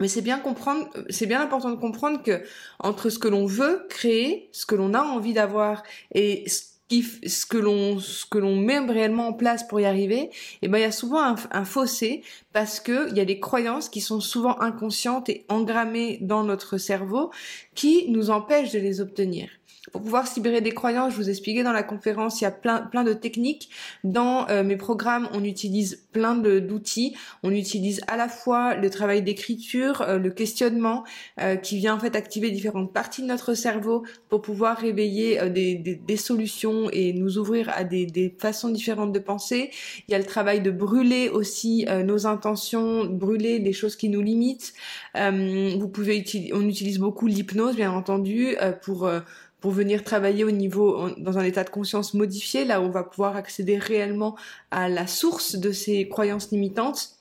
Mais 0.00 0.08
c'est 0.08 0.22
bien 0.22 0.38
comprendre 0.38 0.88
c'est 1.10 1.26
bien 1.26 1.42
important 1.42 1.68
de 1.68 1.76
comprendre 1.76 2.22
que 2.22 2.42
entre 2.78 3.10
ce 3.10 3.18
que 3.18 3.28
l'on 3.28 3.44
veut 3.44 3.84
créer 3.90 4.48
ce 4.52 4.64
que 4.64 4.74
l'on 4.74 4.94
a 4.94 5.02
envie 5.02 5.34
d'avoir 5.34 5.82
et 6.14 6.48
ce 6.48 6.62
ce 6.90 7.46
que 7.46 7.56
l'on 7.56 7.98
ce 7.98 8.26
que 8.26 8.38
l'on 8.38 8.56
met 8.56 8.78
réellement 8.80 9.28
en 9.28 9.32
place 9.32 9.66
pour 9.66 9.80
y 9.80 9.84
arriver, 9.84 10.22
et 10.22 10.30
eh 10.62 10.68
ben 10.68 10.78
il 10.78 10.82
y 10.82 10.84
a 10.84 10.92
souvent 10.92 11.22
un, 11.22 11.36
un 11.52 11.64
fossé 11.64 12.22
parce 12.52 12.80
que 12.80 13.08
il 13.10 13.16
y 13.16 13.20
a 13.20 13.24
des 13.24 13.40
croyances 13.40 13.88
qui 13.88 14.00
sont 14.00 14.20
souvent 14.20 14.60
inconscientes 14.60 15.28
et 15.28 15.44
engrammées 15.48 16.18
dans 16.20 16.42
notre 16.42 16.78
cerveau 16.78 17.30
qui 17.74 18.10
nous 18.10 18.30
empêchent 18.30 18.72
de 18.72 18.80
les 18.80 19.00
obtenir. 19.00 19.48
Pour 19.92 20.02
pouvoir 20.02 20.24
libérer 20.36 20.60
des 20.60 20.70
croyances, 20.70 21.12
je 21.12 21.16
vous 21.16 21.30
expliquais 21.30 21.62
dans 21.62 21.72
la 21.72 21.82
conférence, 21.82 22.40
il 22.40 22.44
y 22.44 22.46
a 22.46 22.52
plein, 22.52 22.82
plein 22.82 23.02
de 23.02 23.12
techniques. 23.12 23.70
Dans 24.04 24.48
euh, 24.48 24.62
mes 24.62 24.76
programmes, 24.76 25.28
on 25.32 25.42
utilise 25.42 26.06
plein 26.12 26.36
d'outils. 26.36 27.16
On 27.42 27.50
utilise 27.50 28.00
à 28.06 28.16
la 28.16 28.28
fois 28.28 28.74
le 28.74 28.88
travail 28.88 29.22
d'écriture, 29.22 30.02
euh, 30.02 30.18
le 30.18 30.30
questionnement, 30.30 31.04
euh, 31.40 31.56
qui 31.56 31.78
vient 31.78 31.94
en 31.94 31.98
fait 31.98 32.14
activer 32.14 32.50
différentes 32.50 32.92
parties 32.92 33.22
de 33.22 33.26
notre 33.26 33.54
cerveau 33.54 34.04
pour 34.28 34.42
pouvoir 34.42 34.78
réveiller 34.78 35.50
des, 35.50 35.74
des, 35.74 35.96
des, 35.96 36.16
solutions 36.16 36.88
et 36.92 37.12
nous 37.12 37.38
ouvrir 37.38 37.70
à 37.70 37.84
des, 37.84 38.06
des, 38.06 38.34
façons 38.38 38.68
différentes 38.68 39.12
de 39.12 39.18
penser. 39.18 39.70
Il 40.06 40.12
y 40.12 40.14
a 40.14 40.18
le 40.18 40.24
travail 40.24 40.60
de 40.60 40.70
brûler 40.70 41.28
aussi 41.28 41.86
nos 42.04 42.26
intentions, 42.26 43.04
brûler 43.06 43.58
des 43.58 43.72
choses 43.72 43.96
qui 43.96 44.08
nous 44.08 44.20
limitent. 44.20 44.72
vous 45.14 45.88
pouvez 45.88 46.24
on 46.52 46.68
utilise 46.68 46.98
beaucoup 46.98 47.26
l'hypnose, 47.26 47.76
bien 47.76 47.92
entendu, 47.92 48.56
pour 48.82 49.10
pour 49.60 49.70
venir 49.72 50.04
travailler 50.04 50.44
au 50.44 50.50
niveau 50.50 51.10
dans 51.18 51.38
un 51.38 51.44
état 51.44 51.64
de 51.64 51.70
conscience 51.70 52.14
modifié, 52.14 52.64
là 52.64 52.80
où 52.80 52.84
on 52.84 52.90
va 52.90 53.04
pouvoir 53.04 53.36
accéder 53.36 53.78
réellement 53.78 54.36
à 54.70 54.88
la 54.88 55.06
source 55.06 55.56
de 55.56 55.72
ces 55.72 56.08
croyances 56.08 56.50
limitantes. 56.50 57.19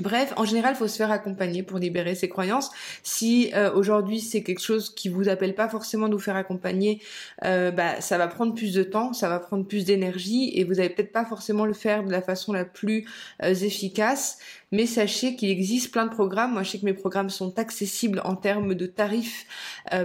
Bref, 0.00 0.32
en 0.38 0.46
général, 0.46 0.72
il 0.74 0.78
faut 0.78 0.88
se 0.88 0.96
faire 0.96 1.10
accompagner 1.10 1.62
pour 1.62 1.78
libérer 1.78 2.14
ses 2.14 2.30
croyances. 2.30 2.70
Si 3.02 3.50
euh, 3.54 3.70
aujourd'hui 3.74 4.20
c'est 4.20 4.42
quelque 4.42 4.62
chose 4.62 4.88
qui 4.94 5.10
vous 5.10 5.28
appelle 5.28 5.54
pas 5.54 5.68
forcément 5.68 6.08
de 6.08 6.14
vous 6.14 6.18
faire 6.20 6.36
accompagner, 6.36 7.02
euh, 7.44 7.70
bah, 7.70 8.00
ça 8.00 8.16
va 8.16 8.26
prendre 8.26 8.54
plus 8.54 8.72
de 8.72 8.84
temps, 8.84 9.12
ça 9.12 9.28
va 9.28 9.38
prendre 9.38 9.66
plus 9.66 9.84
d'énergie 9.84 10.50
et 10.54 10.64
vous 10.64 10.76
n'allez 10.76 10.88
peut-être 10.88 11.12
pas 11.12 11.26
forcément 11.26 11.66
le 11.66 11.74
faire 11.74 12.04
de 12.04 12.10
la 12.10 12.22
façon 12.22 12.54
la 12.54 12.64
plus 12.64 13.06
euh, 13.42 13.54
efficace. 13.54 14.38
Mais 14.70 14.86
sachez 14.86 15.36
qu'il 15.36 15.50
existe 15.50 15.92
plein 15.92 16.06
de 16.06 16.10
programmes. 16.10 16.54
Moi, 16.54 16.62
je 16.62 16.70
sais 16.70 16.78
que 16.78 16.86
mes 16.86 16.94
programmes 16.94 17.28
sont 17.28 17.58
accessibles 17.58 18.22
en 18.24 18.36
termes 18.36 18.74
de 18.74 18.86
tarifs 18.86 19.46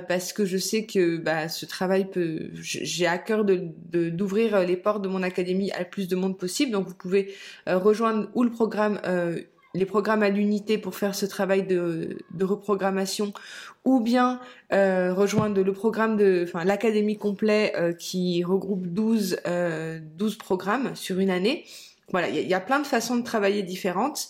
parce 0.10 0.34
que 0.34 0.44
je 0.44 0.58
sais 0.58 0.86
que 0.86 1.16
bah, 1.16 1.48
ce 1.48 1.66
travail 1.66 2.10
peut. 2.10 2.50
J'ai 2.56 3.08
à 3.08 3.18
cœur 3.18 3.46
de 3.46 3.70
d'ouvrir 4.10 4.60
les 4.66 4.76
portes 4.76 5.02
de 5.02 5.08
mon 5.08 5.24
académie 5.24 5.72
à 5.72 5.80
le 5.80 5.86
plus 5.90 6.10
de 6.10 6.18
monde 6.18 6.38
possible. 6.38 6.74
Donc, 6.74 6.86
vous 6.86 6.96
pouvez 6.96 7.34
rejoindre 7.66 8.28
ou 8.34 8.44
le 8.44 8.52
programme 8.52 9.00
les 9.78 9.86
programmes 9.86 10.24
à 10.24 10.30
l'unité 10.30 10.78
pour 10.78 10.96
faire 10.96 11.16
ce 11.16 11.26
travail 11.26 11.66
de, 11.66 12.18
reprogrammation 12.42 13.34
ou 13.86 14.00
bien 14.00 14.40
euh, 14.74 15.14
rejoindre 15.14 15.62
le 15.62 15.74
programme 15.74 16.18
de 16.18 16.46
enfin 16.48 16.66
l'académie 16.66 17.18
complet 17.18 17.74
euh, 17.76 17.94
qui 17.94 18.44
regroupe 18.44 18.88
12 18.88 19.38
12 19.38 19.42
euh, 19.46 20.00
programmes 20.40 20.96
sur 20.96 21.20
une 21.20 21.30
année. 21.30 21.66
Voilà, 22.10 22.30
il 22.30 22.48
y, 22.48 22.54
a 22.54 22.62
plein 22.62 22.80
de 22.80 22.88
façons 22.88 23.18
de 23.18 23.22
travailler 23.22 23.64
différentes. 23.64 24.30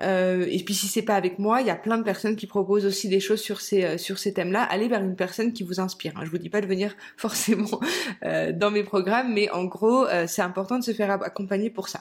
et 0.00 0.62
puis 0.64 0.72
si 0.72 0.86
c'est 0.86 1.02
pas 1.02 1.14
avec 1.14 1.38
moi, 1.38 1.60
il 1.60 1.66
y 1.66 1.70
a 1.70 1.76
plein 1.76 1.98
de 1.98 2.02
personnes 2.02 2.36
qui 2.36 2.46
proposent 2.46 2.86
aussi 2.86 3.10
des 3.10 3.20
choses 3.20 3.42
sur 3.42 3.60
ces 3.60 3.98
sur 3.98 4.18
ces 4.18 4.32
thèmes-là. 4.32 4.62
Allez 4.62 4.88
vers 4.88 5.02
une 5.02 5.14
personne 5.14 5.52
qui 5.52 5.62
vous 5.62 5.78
inspire. 5.78 6.14
Hein. 6.16 6.22
Je 6.24 6.30
vous 6.30 6.38
dis 6.38 6.48
pas 6.48 6.62
de 6.62 6.66
venir 6.66 6.96
forcément 7.18 7.80
dans 8.22 8.70
mes 8.70 8.82
programmes, 8.82 9.34
mais 9.34 9.50
en 9.50 9.66
gros, 9.66 10.06
c'est 10.26 10.40
important 10.40 10.78
de 10.78 10.84
se 10.84 10.92
faire 10.92 11.10
accompagner 11.10 11.68
pour 11.68 11.88
ça. 11.90 12.00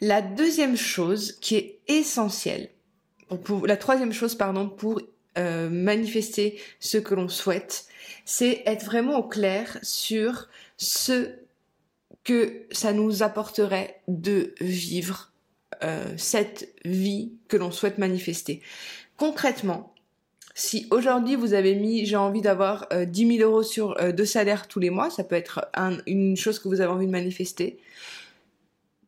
La 0.00 0.22
deuxième 0.22 0.76
chose 0.76 1.38
qui 1.40 1.56
est 1.56 1.80
essentielle, 1.88 2.70
la 3.64 3.76
troisième 3.76 4.12
chose, 4.12 4.34
pardon, 4.34 4.68
pour 4.68 5.00
euh, 5.38 5.68
manifester 5.68 6.60
ce 6.78 6.98
que 6.98 7.14
l'on 7.14 7.28
souhaite, 7.28 7.86
c'est 8.24 8.62
être 8.66 8.84
vraiment 8.84 9.18
au 9.18 9.28
clair 9.28 9.78
sur 9.82 10.48
ce 10.76 11.30
que 12.22 12.66
ça 12.70 12.92
nous 12.92 13.22
apporterait 13.22 14.00
de 14.08 14.54
vivre 14.60 15.32
euh, 15.82 16.14
cette 16.16 16.74
vie 16.84 17.32
que 17.48 17.56
l'on 17.56 17.70
souhaite 17.70 17.98
manifester. 17.98 18.62
Concrètement, 19.16 19.92
si 20.54 20.86
aujourd'hui 20.90 21.34
vous 21.34 21.52
avez 21.52 21.74
mis 21.74 22.06
j'ai 22.06 22.16
envie 22.16 22.40
d'avoir 22.40 22.86
euh, 22.92 23.04
10 23.04 23.38
000 23.38 23.50
euros 23.50 23.64
euh, 24.00 24.12
de 24.12 24.24
salaire 24.24 24.68
tous 24.68 24.78
les 24.78 24.90
mois, 24.90 25.10
ça 25.10 25.24
peut 25.24 25.34
être 25.34 25.68
une 26.06 26.36
chose 26.36 26.58
que 26.58 26.68
vous 26.68 26.80
avez 26.80 26.92
envie 26.92 27.06
de 27.06 27.12
manifester, 27.12 27.78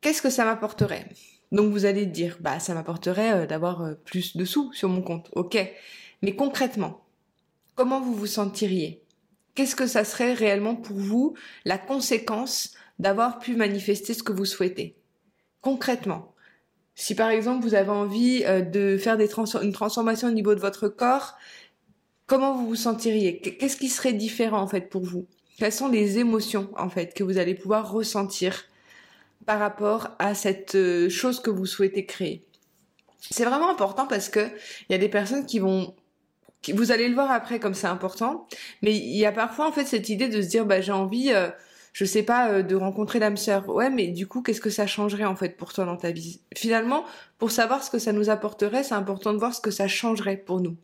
qu'est-ce 0.07 0.23
que 0.23 0.31
ça 0.31 0.45
m'apporterait? 0.45 1.09
Donc 1.51 1.73
vous 1.73 1.85
allez 1.85 2.07
dire, 2.07 2.37
bah 2.39 2.61
ça 2.61 2.75
m'apporterait 2.75 3.33
euh, 3.33 3.47
d'avoir 3.47 3.83
euh, 3.83 3.95
plus 4.05 4.37
de 4.37 4.45
sous 4.45 4.73
sur 4.73 4.89
mon 4.89 5.03
compte, 5.03 5.31
ok. 5.35 5.59
Mais 6.23 6.37
concrètement, 6.37 7.05
comment 7.75 8.01
vous 8.01 8.15
vous 8.15 8.29
sentiriez? 8.29 9.03
Qu'est-ce 9.57 9.75
que 9.75 9.89
ça 9.89 10.05
serait 10.05 10.33
réellement 10.33 10.77
pour 10.77 10.97
vous 10.97 11.35
la 11.65 11.77
conséquence 11.77 12.71
d'avoir 13.01 13.41
pu 13.41 13.57
manifester 13.57 14.15
ce 14.15 14.23
que 14.23 14.31
vous 14.31 14.45
souhaitez? 14.45 14.95
Concrètement, 15.61 16.37
si 16.95 17.17
par 17.17 17.31
exemple 17.31 17.67
vous 17.67 17.75
avez 17.75 17.91
envie 17.91 18.45
euh, 18.45 18.61
de 18.61 18.99
faire 18.99 19.19
une 19.61 19.73
transformation 19.73 20.29
au 20.29 20.33
niveau 20.33 20.55
de 20.55 20.61
votre 20.61 20.87
corps, 20.87 21.35
comment 22.29 22.55
vous 22.55 22.69
vous 22.69 22.77
sentiriez? 22.77 23.41
Qu'est-ce 23.41 23.77
qui 23.77 23.89
serait 23.89 24.13
différent 24.13 24.61
en 24.61 24.69
fait 24.69 24.83
pour 24.83 25.03
vous? 25.03 25.27
Quelles 25.59 25.73
sont 25.73 25.89
les 25.89 26.19
émotions 26.19 26.71
en 26.77 26.91
fait 26.91 27.13
que 27.13 27.25
vous 27.25 27.39
allez 27.39 27.57
pouvoir 27.57 27.91
ressentir 27.91 28.67
par 29.45 29.59
rapport 29.59 30.11
à 30.19 30.35
cette 30.35 30.75
euh, 30.75 31.09
chose 31.09 31.41
que 31.41 31.51
vous 31.51 31.67
souhaitez 31.67 32.07
créer. 32.07 32.45
C'est 33.31 33.45
vraiment 33.45 33.71
important 33.71 34.07
parce 34.07 34.29
que 34.29 34.49
il 34.89 34.93
y 34.93 34.95
a 34.95 34.99
des 34.99 35.09
personnes 35.09 35.47
qui 35.47 35.59
vont 35.59 35.95
vous 36.73 36.91
allez 36.91 37.09
le 37.09 37.15
voir 37.15 37.31
après 37.31 37.61
comme 37.61 37.75
c'est 37.75 37.87
important, 37.87 38.49
mais 38.83 38.95
il 38.97 39.17
y 39.17 39.25
a 39.25 39.33
parfois 39.33 39.69
en 39.69 39.73
fait 39.73 39.85
cette 39.85 40.09
idée 40.09 40.29
de 40.29 40.43
se 40.43 40.49
dire 40.49 40.67
bah 40.67 40.81
j'ai 40.81 40.93
envie 40.93 41.33
euh, 41.33 41.49
je 41.97 42.05
sais 42.05 42.23
pas, 42.23 42.51
euh, 42.51 42.63
de 42.63 42.77
rencontrer 42.77 43.19
l'âme 43.19 43.39
sœur. 43.39 43.67
Ouais, 43.71 43.89
mais 43.89 44.09
du 44.09 44.27
coup, 44.27 44.43
qu'est-ce 44.43 44.61
que 44.61 44.69
ça 44.69 44.87
changerait 44.87 45.25
en 45.25 45.35
fait 45.35 45.57
pour 45.57 45.73
toi 45.73 45.87
dans 45.87 45.97
ta 45.97 46.11
vie? 46.11 46.41
Finalement, 46.55 47.07
pour 47.39 47.51
savoir 47.51 47.83
ce 47.83 47.91
que 47.91 47.99
ça 47.99 48.13
nous 48.13 48.29
apporterait, 48.29 48.83
c'est 48.83 48.93
important 48.93 49.33
de 49.33 49.39
voir 49.39 49.55
ce 49.55 49.63
que 49.63 49.71
ça 49.71 49.89
changerait 49.89 50.37
pour 50.37 50.61
nous. 50.61 50.77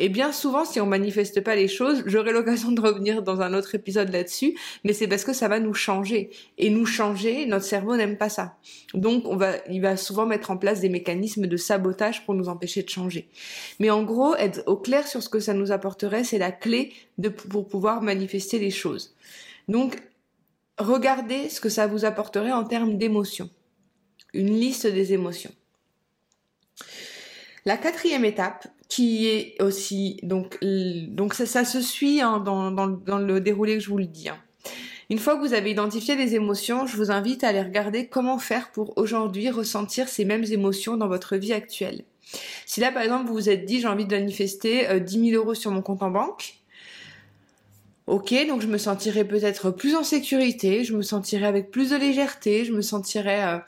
Et 0.00 0.08
bien 0.08 0.32
souvent, 0.32 0.64
si 0.64 0.80
on 0.80 0.86
manifeste 0.86 1.42
pas 1.42 1.54
les 1.54 1.68
choses, 1.68 2.02
j'aurai 2.06 2.32
l'occasion 2.32 2.72
de 2.72 2.80
revenir 2.80 3.22
dans 3.22 3.40
un 3.40 3.54
autre 3.54 3.76
épisode 3.76 4.10
là-dessus, 4.10 4.58
mais 4.82 4.92
c'est 4.92 5.06
parce 5.06 5.22
que 5.22 5.32
ça 5.32 5.46
va 5.46 5.60
nous 5.60 5.74
changer. 5.74 6.30
Et 6.58 6.70
nous 6.70 6.86
changer, 6.86 7.46
notre 7.46 7.64
cerveau 7.64 7.96
n'aime 7.96 8.16
pas 8.16 8.28
ça. 8.28 8.56
Donc, 8.94 9.28
on 9.28 9.36
va, 9.36 9.52
il 9.70 9.80
va 9.80 9.96
souvent 9.96 10.26
mettre 10.26 10.50
en 10.50 10.56
place 10.56 10.80
des 10.80 10.88
mécanismes 10.88 11.46
de 11.46 11.56
sabotage 11.56 12.26
pour 12.26 12.34
nous 12.34 12.48
empêcher 12.48 12.82
de 12.82 12.88
changer. 12.88 13.28
Mais 13.78 13.90
en 13.90 14.02
gros, 14.02 14.34
être 14.34 14.64
au 14.66 14.76
clair 14.76 15.06
sur 15.06 15.22
ce 15.22 15.28
que 15.28 15.38
ça 15.38 15.54
nous 15.54 15.70
apporterait, 15.70 16.24
c'est 16.24 16.38
la 16.38 16.50
clé 16.50 16.92
de, 17.16 17.28
pour 17.28 17.68
pouvoir 17.68 18.02
manifester 18.02 18.58
les 18.58 18.72
choses. 18.72 19.14
Donc, 19.68 19.98
regardez 20.78 21.48
ce 21.48 21.60
que 21.60 21.68
ça 21.68 21.86
vous 21.86 22.04
apporterait 22.04 22.52
en 22.52 22.64
termes 22.64 22.96
d'émotions. 22.96 23.50
Une 24.34 24.58
liste 24.58 24.86
des 24.86 25.12
émotions. 25.12 25.52
La 27.64 27.76
quatrième 27.76 28.24
étape, 28.24 28.66
qui 28.88 29.26
est 29.26 29.60
aussi 29.60 30.18
donc 30.22 30.58
ça, 31.34 31.64
se 31.64 31.80
suit 31.80 32.20
hein, 32.20 32.38
dans, 32.38 32.70
dans, 32.70 33.18
le 33.18 33.40
déroulé 33.40 33.74
que 33.74 33.80
je 33.80 33.90
vous 33.90 33.98
le 33.98 34.06
dis. 34.06 34.28
Hein. 34.28 34.38
Une 35.10 35.18
fois 35.18 35.36
que 35.36 35.40
vous 35.40 35.54
avez 35.54 35.70
identifié 35.70 36.16
les 36.16 36.34
émotions, 36.34 36.86
je 36.86 36.96
vous 36.96 37.10
invite 37.10 37.42
à 37.44 37.48
aller 37.48 37.62
regarder 37.62 38.08
comment 38.08 38.38
faire 38.38 38.70
pour 38.72 38.96
aujourd'hui 38.98 39.50
ressentir 39.50 40.08
ces 40.08 40.24
mêmes 40.24 40.44
émotions 40.44 40.96
dans 40.96 41.08
votre 41.08 41.36
vie 41.36 41.52
actuelle. 41.52 42.04
Si 42.66 42.80
là 42.80 42.92
par 42.92 43.02
exemple 43.02 43.26
vous 43.26 43.34
vous 43.34 43.48
êtes 43.48 43.64
dit 43.64 43.80
j'ai 43.80 43.88
envie 43.88 44.04
de 44.04 44.14
manifester 44.14 45.00
10 45.00 45.18
euh, 45.18 45.30
000 45.30 45.42
euros 45.42 45.54
sur 45.54 45.70
mon 45.70 45.80
compte 45.80 46.02
en 46.02 46.10
banque, 46.10 46.57
Ok, 48.08 48.34
donc 48.48 48.62
je 48.62 48.68
me 48.68 48.78
sentirais 48.78 49.24
peut-être 49.26 49.70
plus 49.70 49.94
en 49.94 50.02
sécurité, 50.02 50.82
je 50.82 50.96
me 50.96 51.02
sentirais 51.02 51.44
avec 51.44 51.70
plus 51.70 51.90
de 51.90 51.96
légèreté, 51.96 52.64
je 52.64 52.72
me 52.72 52.80
sentirais 52.80 53.44
euh, 53.44 53.58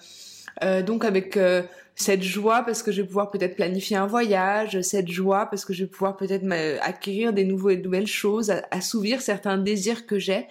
euh, 0.62 0.82
donc 0.82 1.04
avec 1.04 1.36
euh, 1.36 1.62
cette 1.94 2.22
joie 2.22 2.62
parce 2.62 2.82
que 2.82 2.90
je 2.90 3.02
vais 3.02 3.06
pouvoir 3.06 3.30
peut-être 3.30 3.54
planifier 3.54 3.98
un 3.98 4.06
voyage, 4.06 4.80
cette 4.80 5.08
joie 5.08 5.44
parce 5.44 5.66
que 5.66 5.74
je 5.74 5.84
vais 5.84 5.90
pouvoir 5.90 6.16
peut-être 6.16 6.46
acquérir 6.80 7.34
des 7.34 7.44
nouvelles 7.44 8.06
choses, 8.06 8.50
assouvir 8.70 9.20
certains 9.20 9.58
désirs 9.58 10.06
que 10.06 10.18
j'ai. 10.18 10.46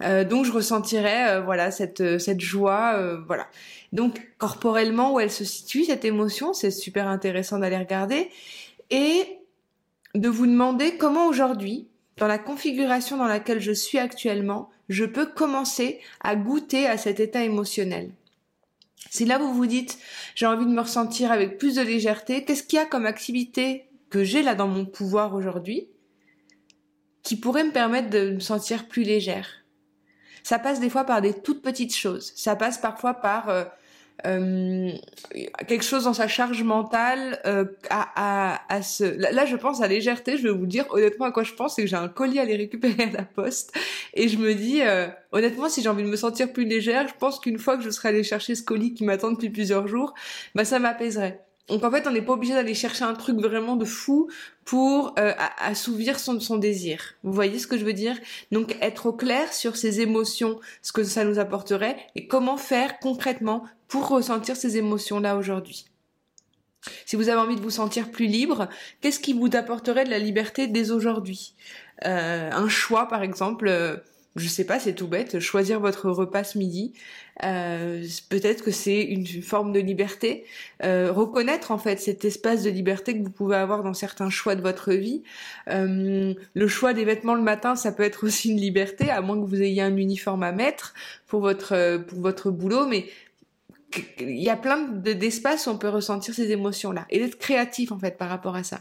donc 0.00 0.44
je 0.44 0.50
ressentirais 0.50 1.40
voilà 1.40 1.70
cette 1.70 2.18
cette 2.18 2.40
joie, 2.40 3.20
voilà. 3.28 3.46
Donc 3.92 4.20
corporellement 4.38 5.14
où 5.14 5.20
elle 5.20 5.30
se 5.30 5.44
situe 5.44 5.84
cette 5.84 6.04
émotion, 6.04 6.54
c'est 6.54 6.72
super 6.72 7.06
intéressant 7.06 7.60
d'aller 7.60 7.78
regarder 7.78 8.30
et 8.90 9.38
de 10.16 10.28
vous 10.28 10.46
demander 10.48 10.96
comment 10.96 11.28
aujourd'hui 11.28 11.87
dans 12.18 12.26
la 12.26 12.38
configuration 12.38 13.16
dans 13.16 13.26
laquelle 13.26 13.60
je 13.60 13.72
suis 13.72 13.98
actuellement, 13.98 14.70
je 14.88 15.04
peux 15.04 15.26
commencer 15.26 16.00
à 16.20 16.36
goûter 16.36 16.86
à 16.86 16.98
cet 16.98 17.20
état 17.20 17.44
émotionnel. 17.44 18.10
Si 19.10 19.24
là 19.24 19.38
vous 19.38 19.54
vous 19.54 19.66
dites 19.66 19.98
j'ai 20.34 20.46
envie 20.46 20.66
de 20.66 20.70
me 20.70 20.80
ressentir 20.80 21.32
avec 21.32 21.58
plus 21.58 21.76
de 21.76 21.82
légèreté, 21.82 22.44
qu'est-ce 22.44 22.62
qu'il 22.62 22.78
y 22.78 22.82
a 22.82 22.86
comme 22.86 23.06
activité 23.06 23.86
que 24.10 24.24
j'ai 24.24 24.42
là 24.42 24.54
dans 24.54 24.68
mon 24.68 24.84
pouvoir 24.84 25.34
aujourd'hui 25.34 25.88
qui 27.22 27.36
pourrait 27.36 27.64
me 27.64 27.72
permettre 27.72 28.10
de 28.10 28.30
me 28.30 28.40
sentir 28.40 28.88
plus 28.88 29.02
légère? 29.02 29.48
Ça 30.42 30.58
passe 30.58 30.80
des 30.80 30.90
fois 30.90 31.04
par 31.04 31.20
des 31.20 31.34
toutes 31.34 31.62
petites 31.62 31.94
choses. 31.94 32.32
Ça 32.34 32.56
passe 32.56 32.78
parfois 32.78 33.14
par 33.14 33.50
euh, 33.50 33.64
euh, 34.26 34.90
quelque 35.68 35.84
chose 35.84 36.04
dans 36.04 36.12
sa 36.12 36.26
charge 36.26 36.62
mentale 36.64 37.40
euh, 37.46 37.64
à, 37.88 38.08
à, 38.16 38.60
à 38.68 38.82
ce 38.82 39.04
là, 39.04 39.46
je 39.46 39.54
pense 39.54 39.80
à 39.80 39.86
légèreté 39.86 40.36
je 40.36 40.42
vais 40.42 40.50
vous 40.50 40.66
dire 40.66 40.86
honnêtement 40.90 41.26
à 41.26 41.30
quoi 41.30 41.44
je 41.44 41.52
pense 41.52 41.76
c'est 41.76 41.82
que 41.82 41.88
j'ai 41.88 41.96
un 41.96 42.08
colis 42.08 42.40
à 42.40 42.44
les 42.44 42.56
récupérer 42.56 43.04
à 43.04 43.12
la 43.12 43.22
poste. 43.22 43.72
Et 44.14 44.28
je 44.28 44.38
me 44.38 44.54
dis 44.54 44.82
euh, 44.82 45.06
honnêtement 45.30 45.68
si 45.68 45.82
j'ai 45.82 45.88
envie 45.88 46.02
de 46.02 46.08
me 46.08 46.16
sentir 46.16 46.52
plus 46.52 46.64
légère 46.64 47.06
je 47.06 47.14
pense 47.18 47.38
qu'une 47.38 47.58
fois 47.58 47.76
que 47.76 47.84
je 47.84 47.90
serai 47.90 48.08
allée 48.08 48.24
chercher 48.24 48.54
ce 48.56 48.62
colis 48.64 48.94
qui 48.94 49.04
m'attend 49.04 49.30
depuis 49.30 49.50
plusieurs 49.50 49.86
jours 49.86 50.14
bah 50.54 50.64
ça 50.64 50.80
m'apaiserait 50.80 51.44
donc 51.68 51.84
en 51.84 51.90
fait, 51.90 52.06
on 52.06 52.10
n'est 52.10 52.22
pas 52.22 52.32
obligé 52.32 52.54
d'aller 52.54 52.74
chercher 52.74 53.04
un 53.04 53.14
truc 53.14 53.38
vraiment 53.38 53.76
de 53.76 53.84
fou 53.84 54.28
pour 54.64 55.14
euh, 55.18 55.32
assouvir 55.58 56.18
son, 56.18 56.56
désir. 56.56 57.14
Vous 57.22 57.32
voyez 57.32 57.58
ce 57.58 57.66
que 57.66 57.76
je 57.76 57.84
veux 57.84 57.92
dire? 57.92 58.16
Donc 58.52 58.76
être 58.80 59.06
au 59.06 59.12
clair 59.12 59.52
sur 59.52 59.76
ses 59.76 60.00
émotions, 60.00 60.58
ce 60.82 60.92
que 60.92 61.04
ça 61.04 61.24
nous 61.24 61.38
apporterait 61.38 61.96
et 62.14 62.26
comment 62.26 62.56
faire 62.56 62.98
concrètement 63.00 63.64
pour 63.86 64.08
ressentir 64.08 64.56
ces 64.56 64.78
émotions-là 64.78 65.36
aujourd'hui. 65.36 65.86
Si 67.04 67.16
vous 67.16 67.28
avez 67.28 67.40
envie 67.40 67.56
de 67.56 67.60
vous 67.60 67.70
sentir 67.70 68.10
plus 68.10 68.26
libre, 68.26 68.68
qu'est-ce 69.00 69.20
qui 69.20 69.34
vous 69.34 69.50
apporterait 69.52 70.04
de 70.04 70.10
la 70.10 70.18
liberté 70.18 70.68
dès 70.68 70.90
aujourd'hui? 70.90 71.54
Euh, 72.06 72.50
Un 72.50 72.68
choix, 72.68 73.08
par 73.08 73.22
exemple. 73.22 74.02
Je 74.38 74.48
sais 74.48 74.64
pas, 74.64 74.78
c'est 74.78 74.94
tout 74.94 75.08
bête, 75.08 75.40
choisir 75.40 75.80
votre 75.80 76.10
repas 76.10 76.44
ce 76.44 76.58
midi, 76.58 76.92
euh, 77.44 78.04
peut-être 78.28 78.64
que 78.64 78.70
c'est 78.70 79.02
une, 79.02 79.26
forme 79.42 79.72
de 79.72 79.80
liberté. 79.80 80.44
Euh, 80.84 81.12
reconnaître 81.12 81.70
en 81.70 81.78
fait 81.78 82.00
cet 82.00 82.24
espace 82.24 82.62
de 82.62 82.70
liberté 82.70 83.18
que 83.18 83.22
vous 83.22 83.30
pouvez 83.30 83.56
avoir 83.56 83.82
dans 83.82 83.94
certains 83.94 84.30
choix 84.30 84.54
de 84.54 84.62
votre 84.62 84.92
vie. 84.92 85.22
Euh, 85.68 86.34
le 86.54 86.68
choix 86.68 86.94
des 86.94 87.04
vêtements 87.04 87.34
le 87.34 87.42
matin, 87.42 87.76
ça 87.76 87.92
peut 87.92 88.02
être 88.02 88.24
aussi 88.24 88.50
une 88.50 88.60
liberté, 88.60 89.10
à 89.10 89.20
moins 89.20 89.40
que 89.40 89.46
vous 89.46 89.62
ayez 89.62 89.82
un 89.82 89.96
uniforme 89.96 90.42
à 90.42 90.52
mettre 90.52 90.94
pour 91.26 91.40
votre 91.40 91.98
pour 92.06 92.20
votre 92.20 92.50
boulot, 92.50 92.86
mais 92.86 93.06
il 94.20 94.42
y 94.42 94.50
a 94.50 94.56
plein 94.56 94.88
d'espaces 94.88 95.66
où 95.66 95.70
on 95.70 95.78
peut 95.78 95.88
ressentir 95.88 96.34
ces 96.34 96.50
émotions-là 96.50 97.06
et 97.10 97.18
d'être 97.18 97.38
créatif 97.38 97.92
en 97.92 97.98
fait 97.98 98.16
par 98.16 98.28
rapport 98.28 98.56
à 98.56 98.62
ça. 98.62 98.80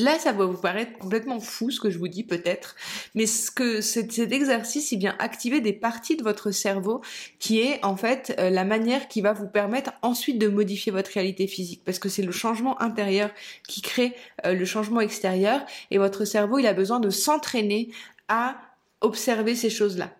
Là, 0.00 0.18
ça 0.18 0.32
va 0.32 0.46
vous 0.46 0.56
paraître 0.56 0.96
complètement 0.98 1.40
fou 1.40 1.70
ce 1.70 1.78
que 1.78 1.90
je 1.90 1.98
vous 1.98 2.08
dis 2.08 2.24
peut-être, 2.24 2.74
mais 3.14 3.26
ce 3.26 3.50
que 3.50 3.82
cet, 3.82 4.18
exercice, 4.18 4.92
il 4.92 4.98
vient 4.98 5.14
activer 5.18 5.60
des 5.60 5.74
parties 5.74 6.16
de 6.16 6.22
votre 6.22 6.52
cerveau 6.52 7.02
qui 7.38 7.60
est 7.60 7.84
en 7.84 7.96
fait 7.96 8.34
euh, 8.38 8.48
la 8.48 8.64
manière 8.64 9.08
qui 9.08 9.20
va 9.20 9.34
vous 9.34 9.46
permettre 9.46 9.92
ensuite 10.00 10.38
de 10.38 10.48
modifier 10.48 10.90
votre 10.90 11.10
réalité 11.10 11.46
physique, 11.46 11.82
parce 11.84 11.98
que 11.98 12.08
c'est 12.08 12.22
le 12.22 12.32
changement 12.32 12.80
intérieur 12.80 13.30
qui 13.68 13.82
crée 13.82 14.14
euh, 14.46 14.54
le 14.54 14.64
changement 14.64 15.02
extérieur, 15.02 15.60
et 15.90 15.98
votre 15.98 16.24
cerveau, 16.24 16.58
il 16.58 16.66
a 16.66 16.72
besoin 16.72 16.98
de 16.98 17.10
s'entraîner 17.10 17.90
à 18.28 18.56
observer 19.02 19.54
ces 19.54 19.70
choses-là. 19.70 20.10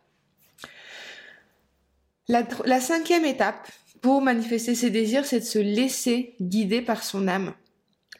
La, 2.29 2.47
la 2.67 2.81
cinquième 2.81 3.25
étape 3.25 3.67
pour 4.03 4.21
manifester 4.21 4.75
ses 4.75 4.91
désirs, 4.91 5.25
c'est 5.25 5.41
de 5.41 5.45
se 5.45 5.59
laisser 5.59 6.35
guider 6.41 6.83
par 6.83 7.03
son 7.03 7.29
âme 7.29 7.55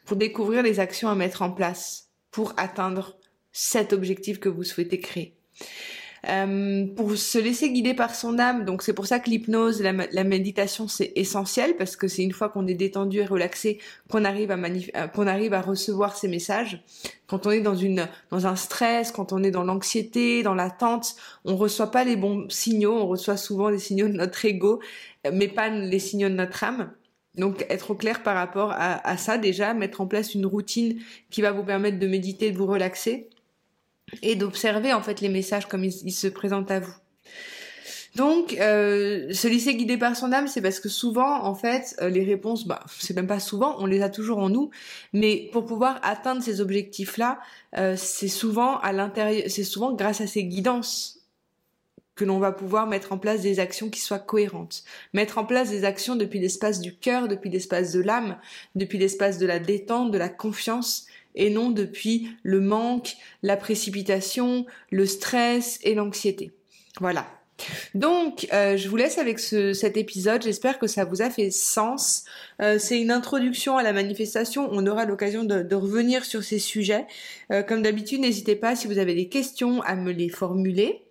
pour 0.05 0.17
découvrir 0.17 0.63
les 0.63 0.79
actions 0.79 1.09
à 1.09 1.15
mettre 1.15 1.41
en 1.41 1.51
place 1.51 2.09
pour 2.31 2.53
atteindre 2.57 3.17
cet 3.51 3.93
objectif 3.93 4.39
que 4.39 4.49
vous 4.49 4.63
souhaitez 4.63 4.99
créer. 4.99 5.35
Euh, 6.29 6.85
pour 6.95 7.17
se 7.17 7.39
laisser 7.39 7.71
guider 7.71 7.95
par 7.95 8.13
son 8.13 8.37
âme, 8.37 8.63
donc 8.63 8.83
c'est 8.83 8.93
pour 8.93 9.07
ça 9.07 9.19
que 9.19 9.27
l'hypnose, 9.27 9.81
la, 9.81 9.91
la, 9.91 10.23
méditation, 10.23 10.87
c'est 10.87 11.13
essentiel 11.15 11.75
parce 11.77 11.95
que 11.95 12.07
c'est 12.07 12.21
une 12.21 12.31
fois 12.31 12.49
qu'on 12.49 12.67
est 12.67 12.75
détendu 12.75 13.21
et 13.21 13.25
relaxé 13.25 13.79
qu'on 14.07 14.23
arrive 14.23 14.51
à 14.51 14.55
euh, 14.55 15.07
qu'on 15.07 15.25
arrive 15.25 15.53
à 15.55 15.61
recevoir 15.61 16.15
ces 16.15 16.27
messages. 16.27 16.83
Quand 17.25 17.47
on 17.47 17.51
est 17.51 17.61
dans 17.61 17.75
une 17.75 18.07
dans 18.29 18.45
un 18.45 18.55
stress, 18.55 19.11
quand 19.11 19.33
on 19.33 19.41
est 19.41 19.49
dans 19.49 19.63
l'anxiété, 19.63 20.43
dans 20.43 20.53
l'attente, 20.53 21.15
on 21.43 21.55
reçoit 21.55 21.89
pas 21.89 22.03
les 22.03 22.15
bons 22.15 22.47
signaux, 22.49 22.97
on 22.97 23.07
reçoit 23.07 23.37
souvent 23.37 23.69
les 23.69 23.79
signaux 23.79 24.07
de 24.07 24.13
notre 24.13 24.45
ego, 24.45 24.79
mais 25.33 25.47
pas 25.47 25.69
les 25.69 25.99
signaux 25.99 26.29
de 26.29 26.35
notre 26.35 26.63
âme. 26.63 26.91
Donc 27.35 27.65
être 27.69 27.91
au 27.91 27.95
clair 27.95 28.23
par 28.23 28.35
rapport 28.35 28.73
à, 28.73 29.17
ça 29.17 29.37
déjà, 29.37 29.73
mettre 29.73 30.01
en 30.01 30.07
place 30.07 30.35
une 30.35 30.45
routine 30.45 30.99
qui 31.29 31.41
va 31.41 31.51
vous 31.51 31.63
permettre 31.63 31.97
de 31.97 32.07
méditer, 32.07 32.51
de 32.51 32.57
vous 32.57 32.67
relaxer 32.67 33.29
et 34.21 34.35
d'observer 34.35 34.91
en 34.93 35.01
fait 35.01 35.21
les 35.21 35.29
messages 35.29 35.67
comme 35.67 35.85
ils, 35.85 36.11
se 36.11 36.27
présentent 36.27 36.71
à 36.71 36.81
vous. 36.81 36.93
Donc, 38.15 38.57
euh, 38.59 39.31
se 39.31 39.47
laisser 39.47 39.73
guider 39.75 39.95
par 39.95 40.17
son 40.17 40.33
âme, 40.33 40.49
c'est 40.49 40.61
parce 40.61 40.81
que 40.81 40.89
souvent, 40.89 41.45
en 41.45 41.55
fait, 41.55 41.95
euh, 42.01 42.09
les 42.09 42.25
réponses, 42.25 42.67
bah, 42.67 42.83
c'est 42.99 43.15
même 43.15 43.27
pas 43.27 43.39
souvent, 43.39 43.77
on 43.79 43.85
les 43.85 44.01
a 44.01 44.09
toujours 44.09 44.39
en 44.39 44.49
nous, 44.49 44.69
mais 45.13 45.49
pour 45.53 45.65
pouvoir 45.65 45.97
atteindre 46.03 46.43
ces 46.43 46.59
objectifs-là, 46.59 47.39
euh, 47.77 47.95
c'est 47.95 48.27
souvent 48.27 48.79
à 48.79 48.91
l'intérieur, 48.91 49.45
c'est 49.47 49.63
souvent 49.63 49.93
grâce 49.93 50.19
à 50.19 50.27
ces 50.27 50.43
guidances 50.43 51.20
que 52.21 52.25
l'on 52.27 52.37
va 52.37 52.51
pouvoir 52.51 52.85
mettre 52.85 53.13
en 53.13 53.17
place 53.17 53.41
des 53.41 53.59
actions 53.59 53.89
qui 53.89 53.99
soient 53.99 54.19
cohérentes. 54.19 54.83
Mettre 55.11 55.39
en 55.39 55.43
place 55.43 55.71
des 55.71 55.85
actions 55.85 56.15
depuis 56.15 56.37
l'espace 56.37 56.79
du 56.79 56.95
cœur, 56.95 57.27
depuis 57.27 57.49
l'espace 57.49 57.93
de 57.93 57.99
l'âme, 57.99 58.37
depuis 58.75 58.99
l'espace 58.99 59.39
de 59.39 59.47
la 59.47 59.57
détente, 59.57 60.11
de 60.11 60.19
la 60.19 60.29
confiance, 60.29 61.07
et 61.33 61.49
non 61.49 61.71
depuis 61.71 62.29
le 62.43 62.59
manque, 62.59 63.15
la 63.41 63.57
précipitation, 63.57 64.67
le 64.91 65.07
stress 65.07 65.79
et 65.81 65.95
l'anxiété. 65.95 66.51
Voilà. 66.99 67.25
Donc, 67.95 68.47
euh, 68.53 68.77
je 68.77 68.87
vous 68.87 68.97
laisse 68.97 69.17
avec 69.17 69.39
ce, 69.39 69.73
cet 69.73 69.97
épisode. 69.97 70.43
J'espère 70.43 70.77
que 70.77 70.85
ça 70.85 71.05
vous 71.05 71.23
a 71.23 71.31
fait 71.31 71.49
sens. 71.49 72.25
Euh, 72.61 72.77
c'est 72.77 73.01
une 73.01 73.09
introduction 73.09 73.77
à 73.77 73.83
la 73.83 73.93
manifestation. 73.93 74.69
On 74.71 74.85
aura 74.85 75.05
l'occasion 75.05 75.43
de, 75.43 75.75
revenir 75.75 76.23
sur 76.23 76.43
ces 76.43 76.59
sujets. 76.59 77.07
Euh, 77.51 77.63
comme 77.63 77.81
d'habitude, 77.81 78.21
n'hésitez 78.21 78.55
pas 78.55 78.75
si 78.75 78.85
vous 78.85 78.99
avez 78.99 79.15
des 79.15 79.27
questions 79.27 79.81
à 79.81 79.95
me 79.95 80.11
les 80.11 80.29
formuler. 80.29 81.01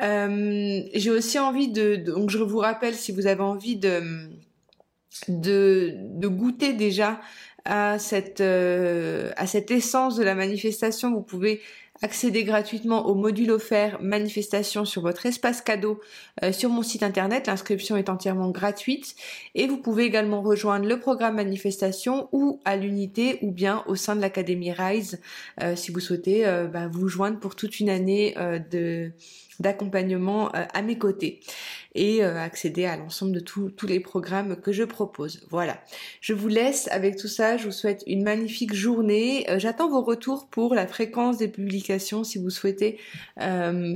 J'ai 0.00 1.10
aussi 1.10 1.38
envie 1.38 1.68
de, 1.68 1.96
donc 1.96 2.30
je 2.30 2.38
vous 2.38 2.58
rappelle 2.58 2.94
si 2.94 3.12
vous 3.12 3.26
avez 3.26 3.42
envie 3.42 3.76
de 3.76 4.30
de, 5.28 5.94
de 5.96 6.28
goûter 6.28 6.72
déjà 6.72 7.20
à 7.64 7.98
cette, 7.98 8.40
euh, 8.40 9.32
à 9.36 9.46
cette 9.46 9.70
essence 9.70 10.16
de 10.16 10.24
la 10.24 10.34
manifestation, 10.34 11.12
vous 11.12 11.22
pouvez 11.22 11.60
accéder 12.02 12.44
gratuitement 12.44 13.06
au 13.06 13.14
module 13.14 13.50
offert 13.50 14.00
manifestation 14.00 14.86
sur 14.86 15.02
votre 15.02 15.26
espace 15.26 15.60
cadeau 15.60 16.00
euh, 16.42 16.50
sur 16.50 16.70
mon 16.70 16.82
site 16.82 17.02
internet. 17.02 17.46
L'inscription 17.46 17.98
est 17.98 18.08
entièrement 18.08 18.48
gratuite 18.48 19.14
et 19.54 19.66
vous 19.66 19.76
pouvez 19.76 20.04
également 20.04 20.40
rejoindre 20.40 20.86
le 20.86 20.98
programme 20.98 21.34
manifestation 21.34 22.30
ou 22.32 22.62
à 22.64 22.76
l'unité 22.76 23.38
ou 23.42 23.50
bien 23.50 23.84
au 23.86 23.96
sein 23.96 24.16
de 24.16 24.22
l'académie 24.22 24.72
Rise 24.72 25.20
euh, 25.62 25.76
si 25.76 25.92
vous 25.92 26.00
souhaitez 26.00 26.44
bah, 26.72 26.88
vous 26.90 27.08
joindre 27.08 27.38
pour 27.38 27.54
toute 27.54 27.80
une 27.80 27.90
année 27.90 28.34
de 28.70 29.12
d'accompagnement 29.60 30.54
euh, 30.54 30.64
à 30.72 30.82
mes 30.82 30.98
côtés 30.98 31.40
et 31.94 32.24
euh, 32.24 32.40
accéder 32.40 32.86
à 32.86 32.96
l'ensemble 32.96 33.32
de 33.32 33.40
tous 33.40 33.86
les 33.86 34.00
programmes 34.00 34.56
que 34.56 34.72
je 34.72 34.84
propose. 34.84 35.46
Voilà. 35.50 35.80
Je 36.20 36.34
vous 36.34 36.48
laisse 36.48 36.88
avec 36.88 37.16
tout 37.16 37.28
ça. 37.28 37.56
Je 37.56 37.66
vous 37.66 37.72
souhaite 37.72 38.02
une 38.06 38.22
magnifique 38.22 38.74
journée. 38.74 39.48
Euh, 39.50 39.58
j'attends 39.58 39.88
vos 39.88 40.02
retours 40.02 40.48
pour 40.48 40.74
la 40.74 40.86
fréquence 40.86 41.36
des 41.36 41.48
publications 41.48 42.24
si 42.24 42.38
vous 42.38 42.50
souhaitez, 42.50 42.98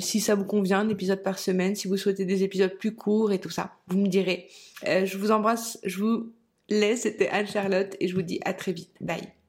si 0.00 0.20
ça 0.20 0.34
vous 0.34 0.44
convient, 0.44 0.80
un 0.80 0.88
épisode 0.88 1.22
par 1.22 1.38
semaine, 1.38 1.74
si 1.74 1.88
vous 1.88 1.96
souhaitez 1.96 2.24
des 2.24 2.42
épisodes 2.42 2.76
plus 2.78 2.94
courts 2.94 3.32
et 3.32 3.38
tout 3.38 3.50
ça. 3.50 3.72
Vous 3.88 3.98
me 3.98 4.08
direz. 4.08 4.48
je 4.84 5.16
vous 5.16 5.30
embrasse. 5.30 5.78
Je 5.84 5.98
vous 5.98 6.32
laisse. 6.68 7.02
C'était 7.02 7.28
Anne-Charlotte 7.28 7.96
et 8.00 8.08
je 8.08 8.14
vous 8.14 8.22
dis 8.22 8.40
à 8.44 8.52
très 8.52 8.72
vite. 8.72 8.94
Bye. 9.00 9.43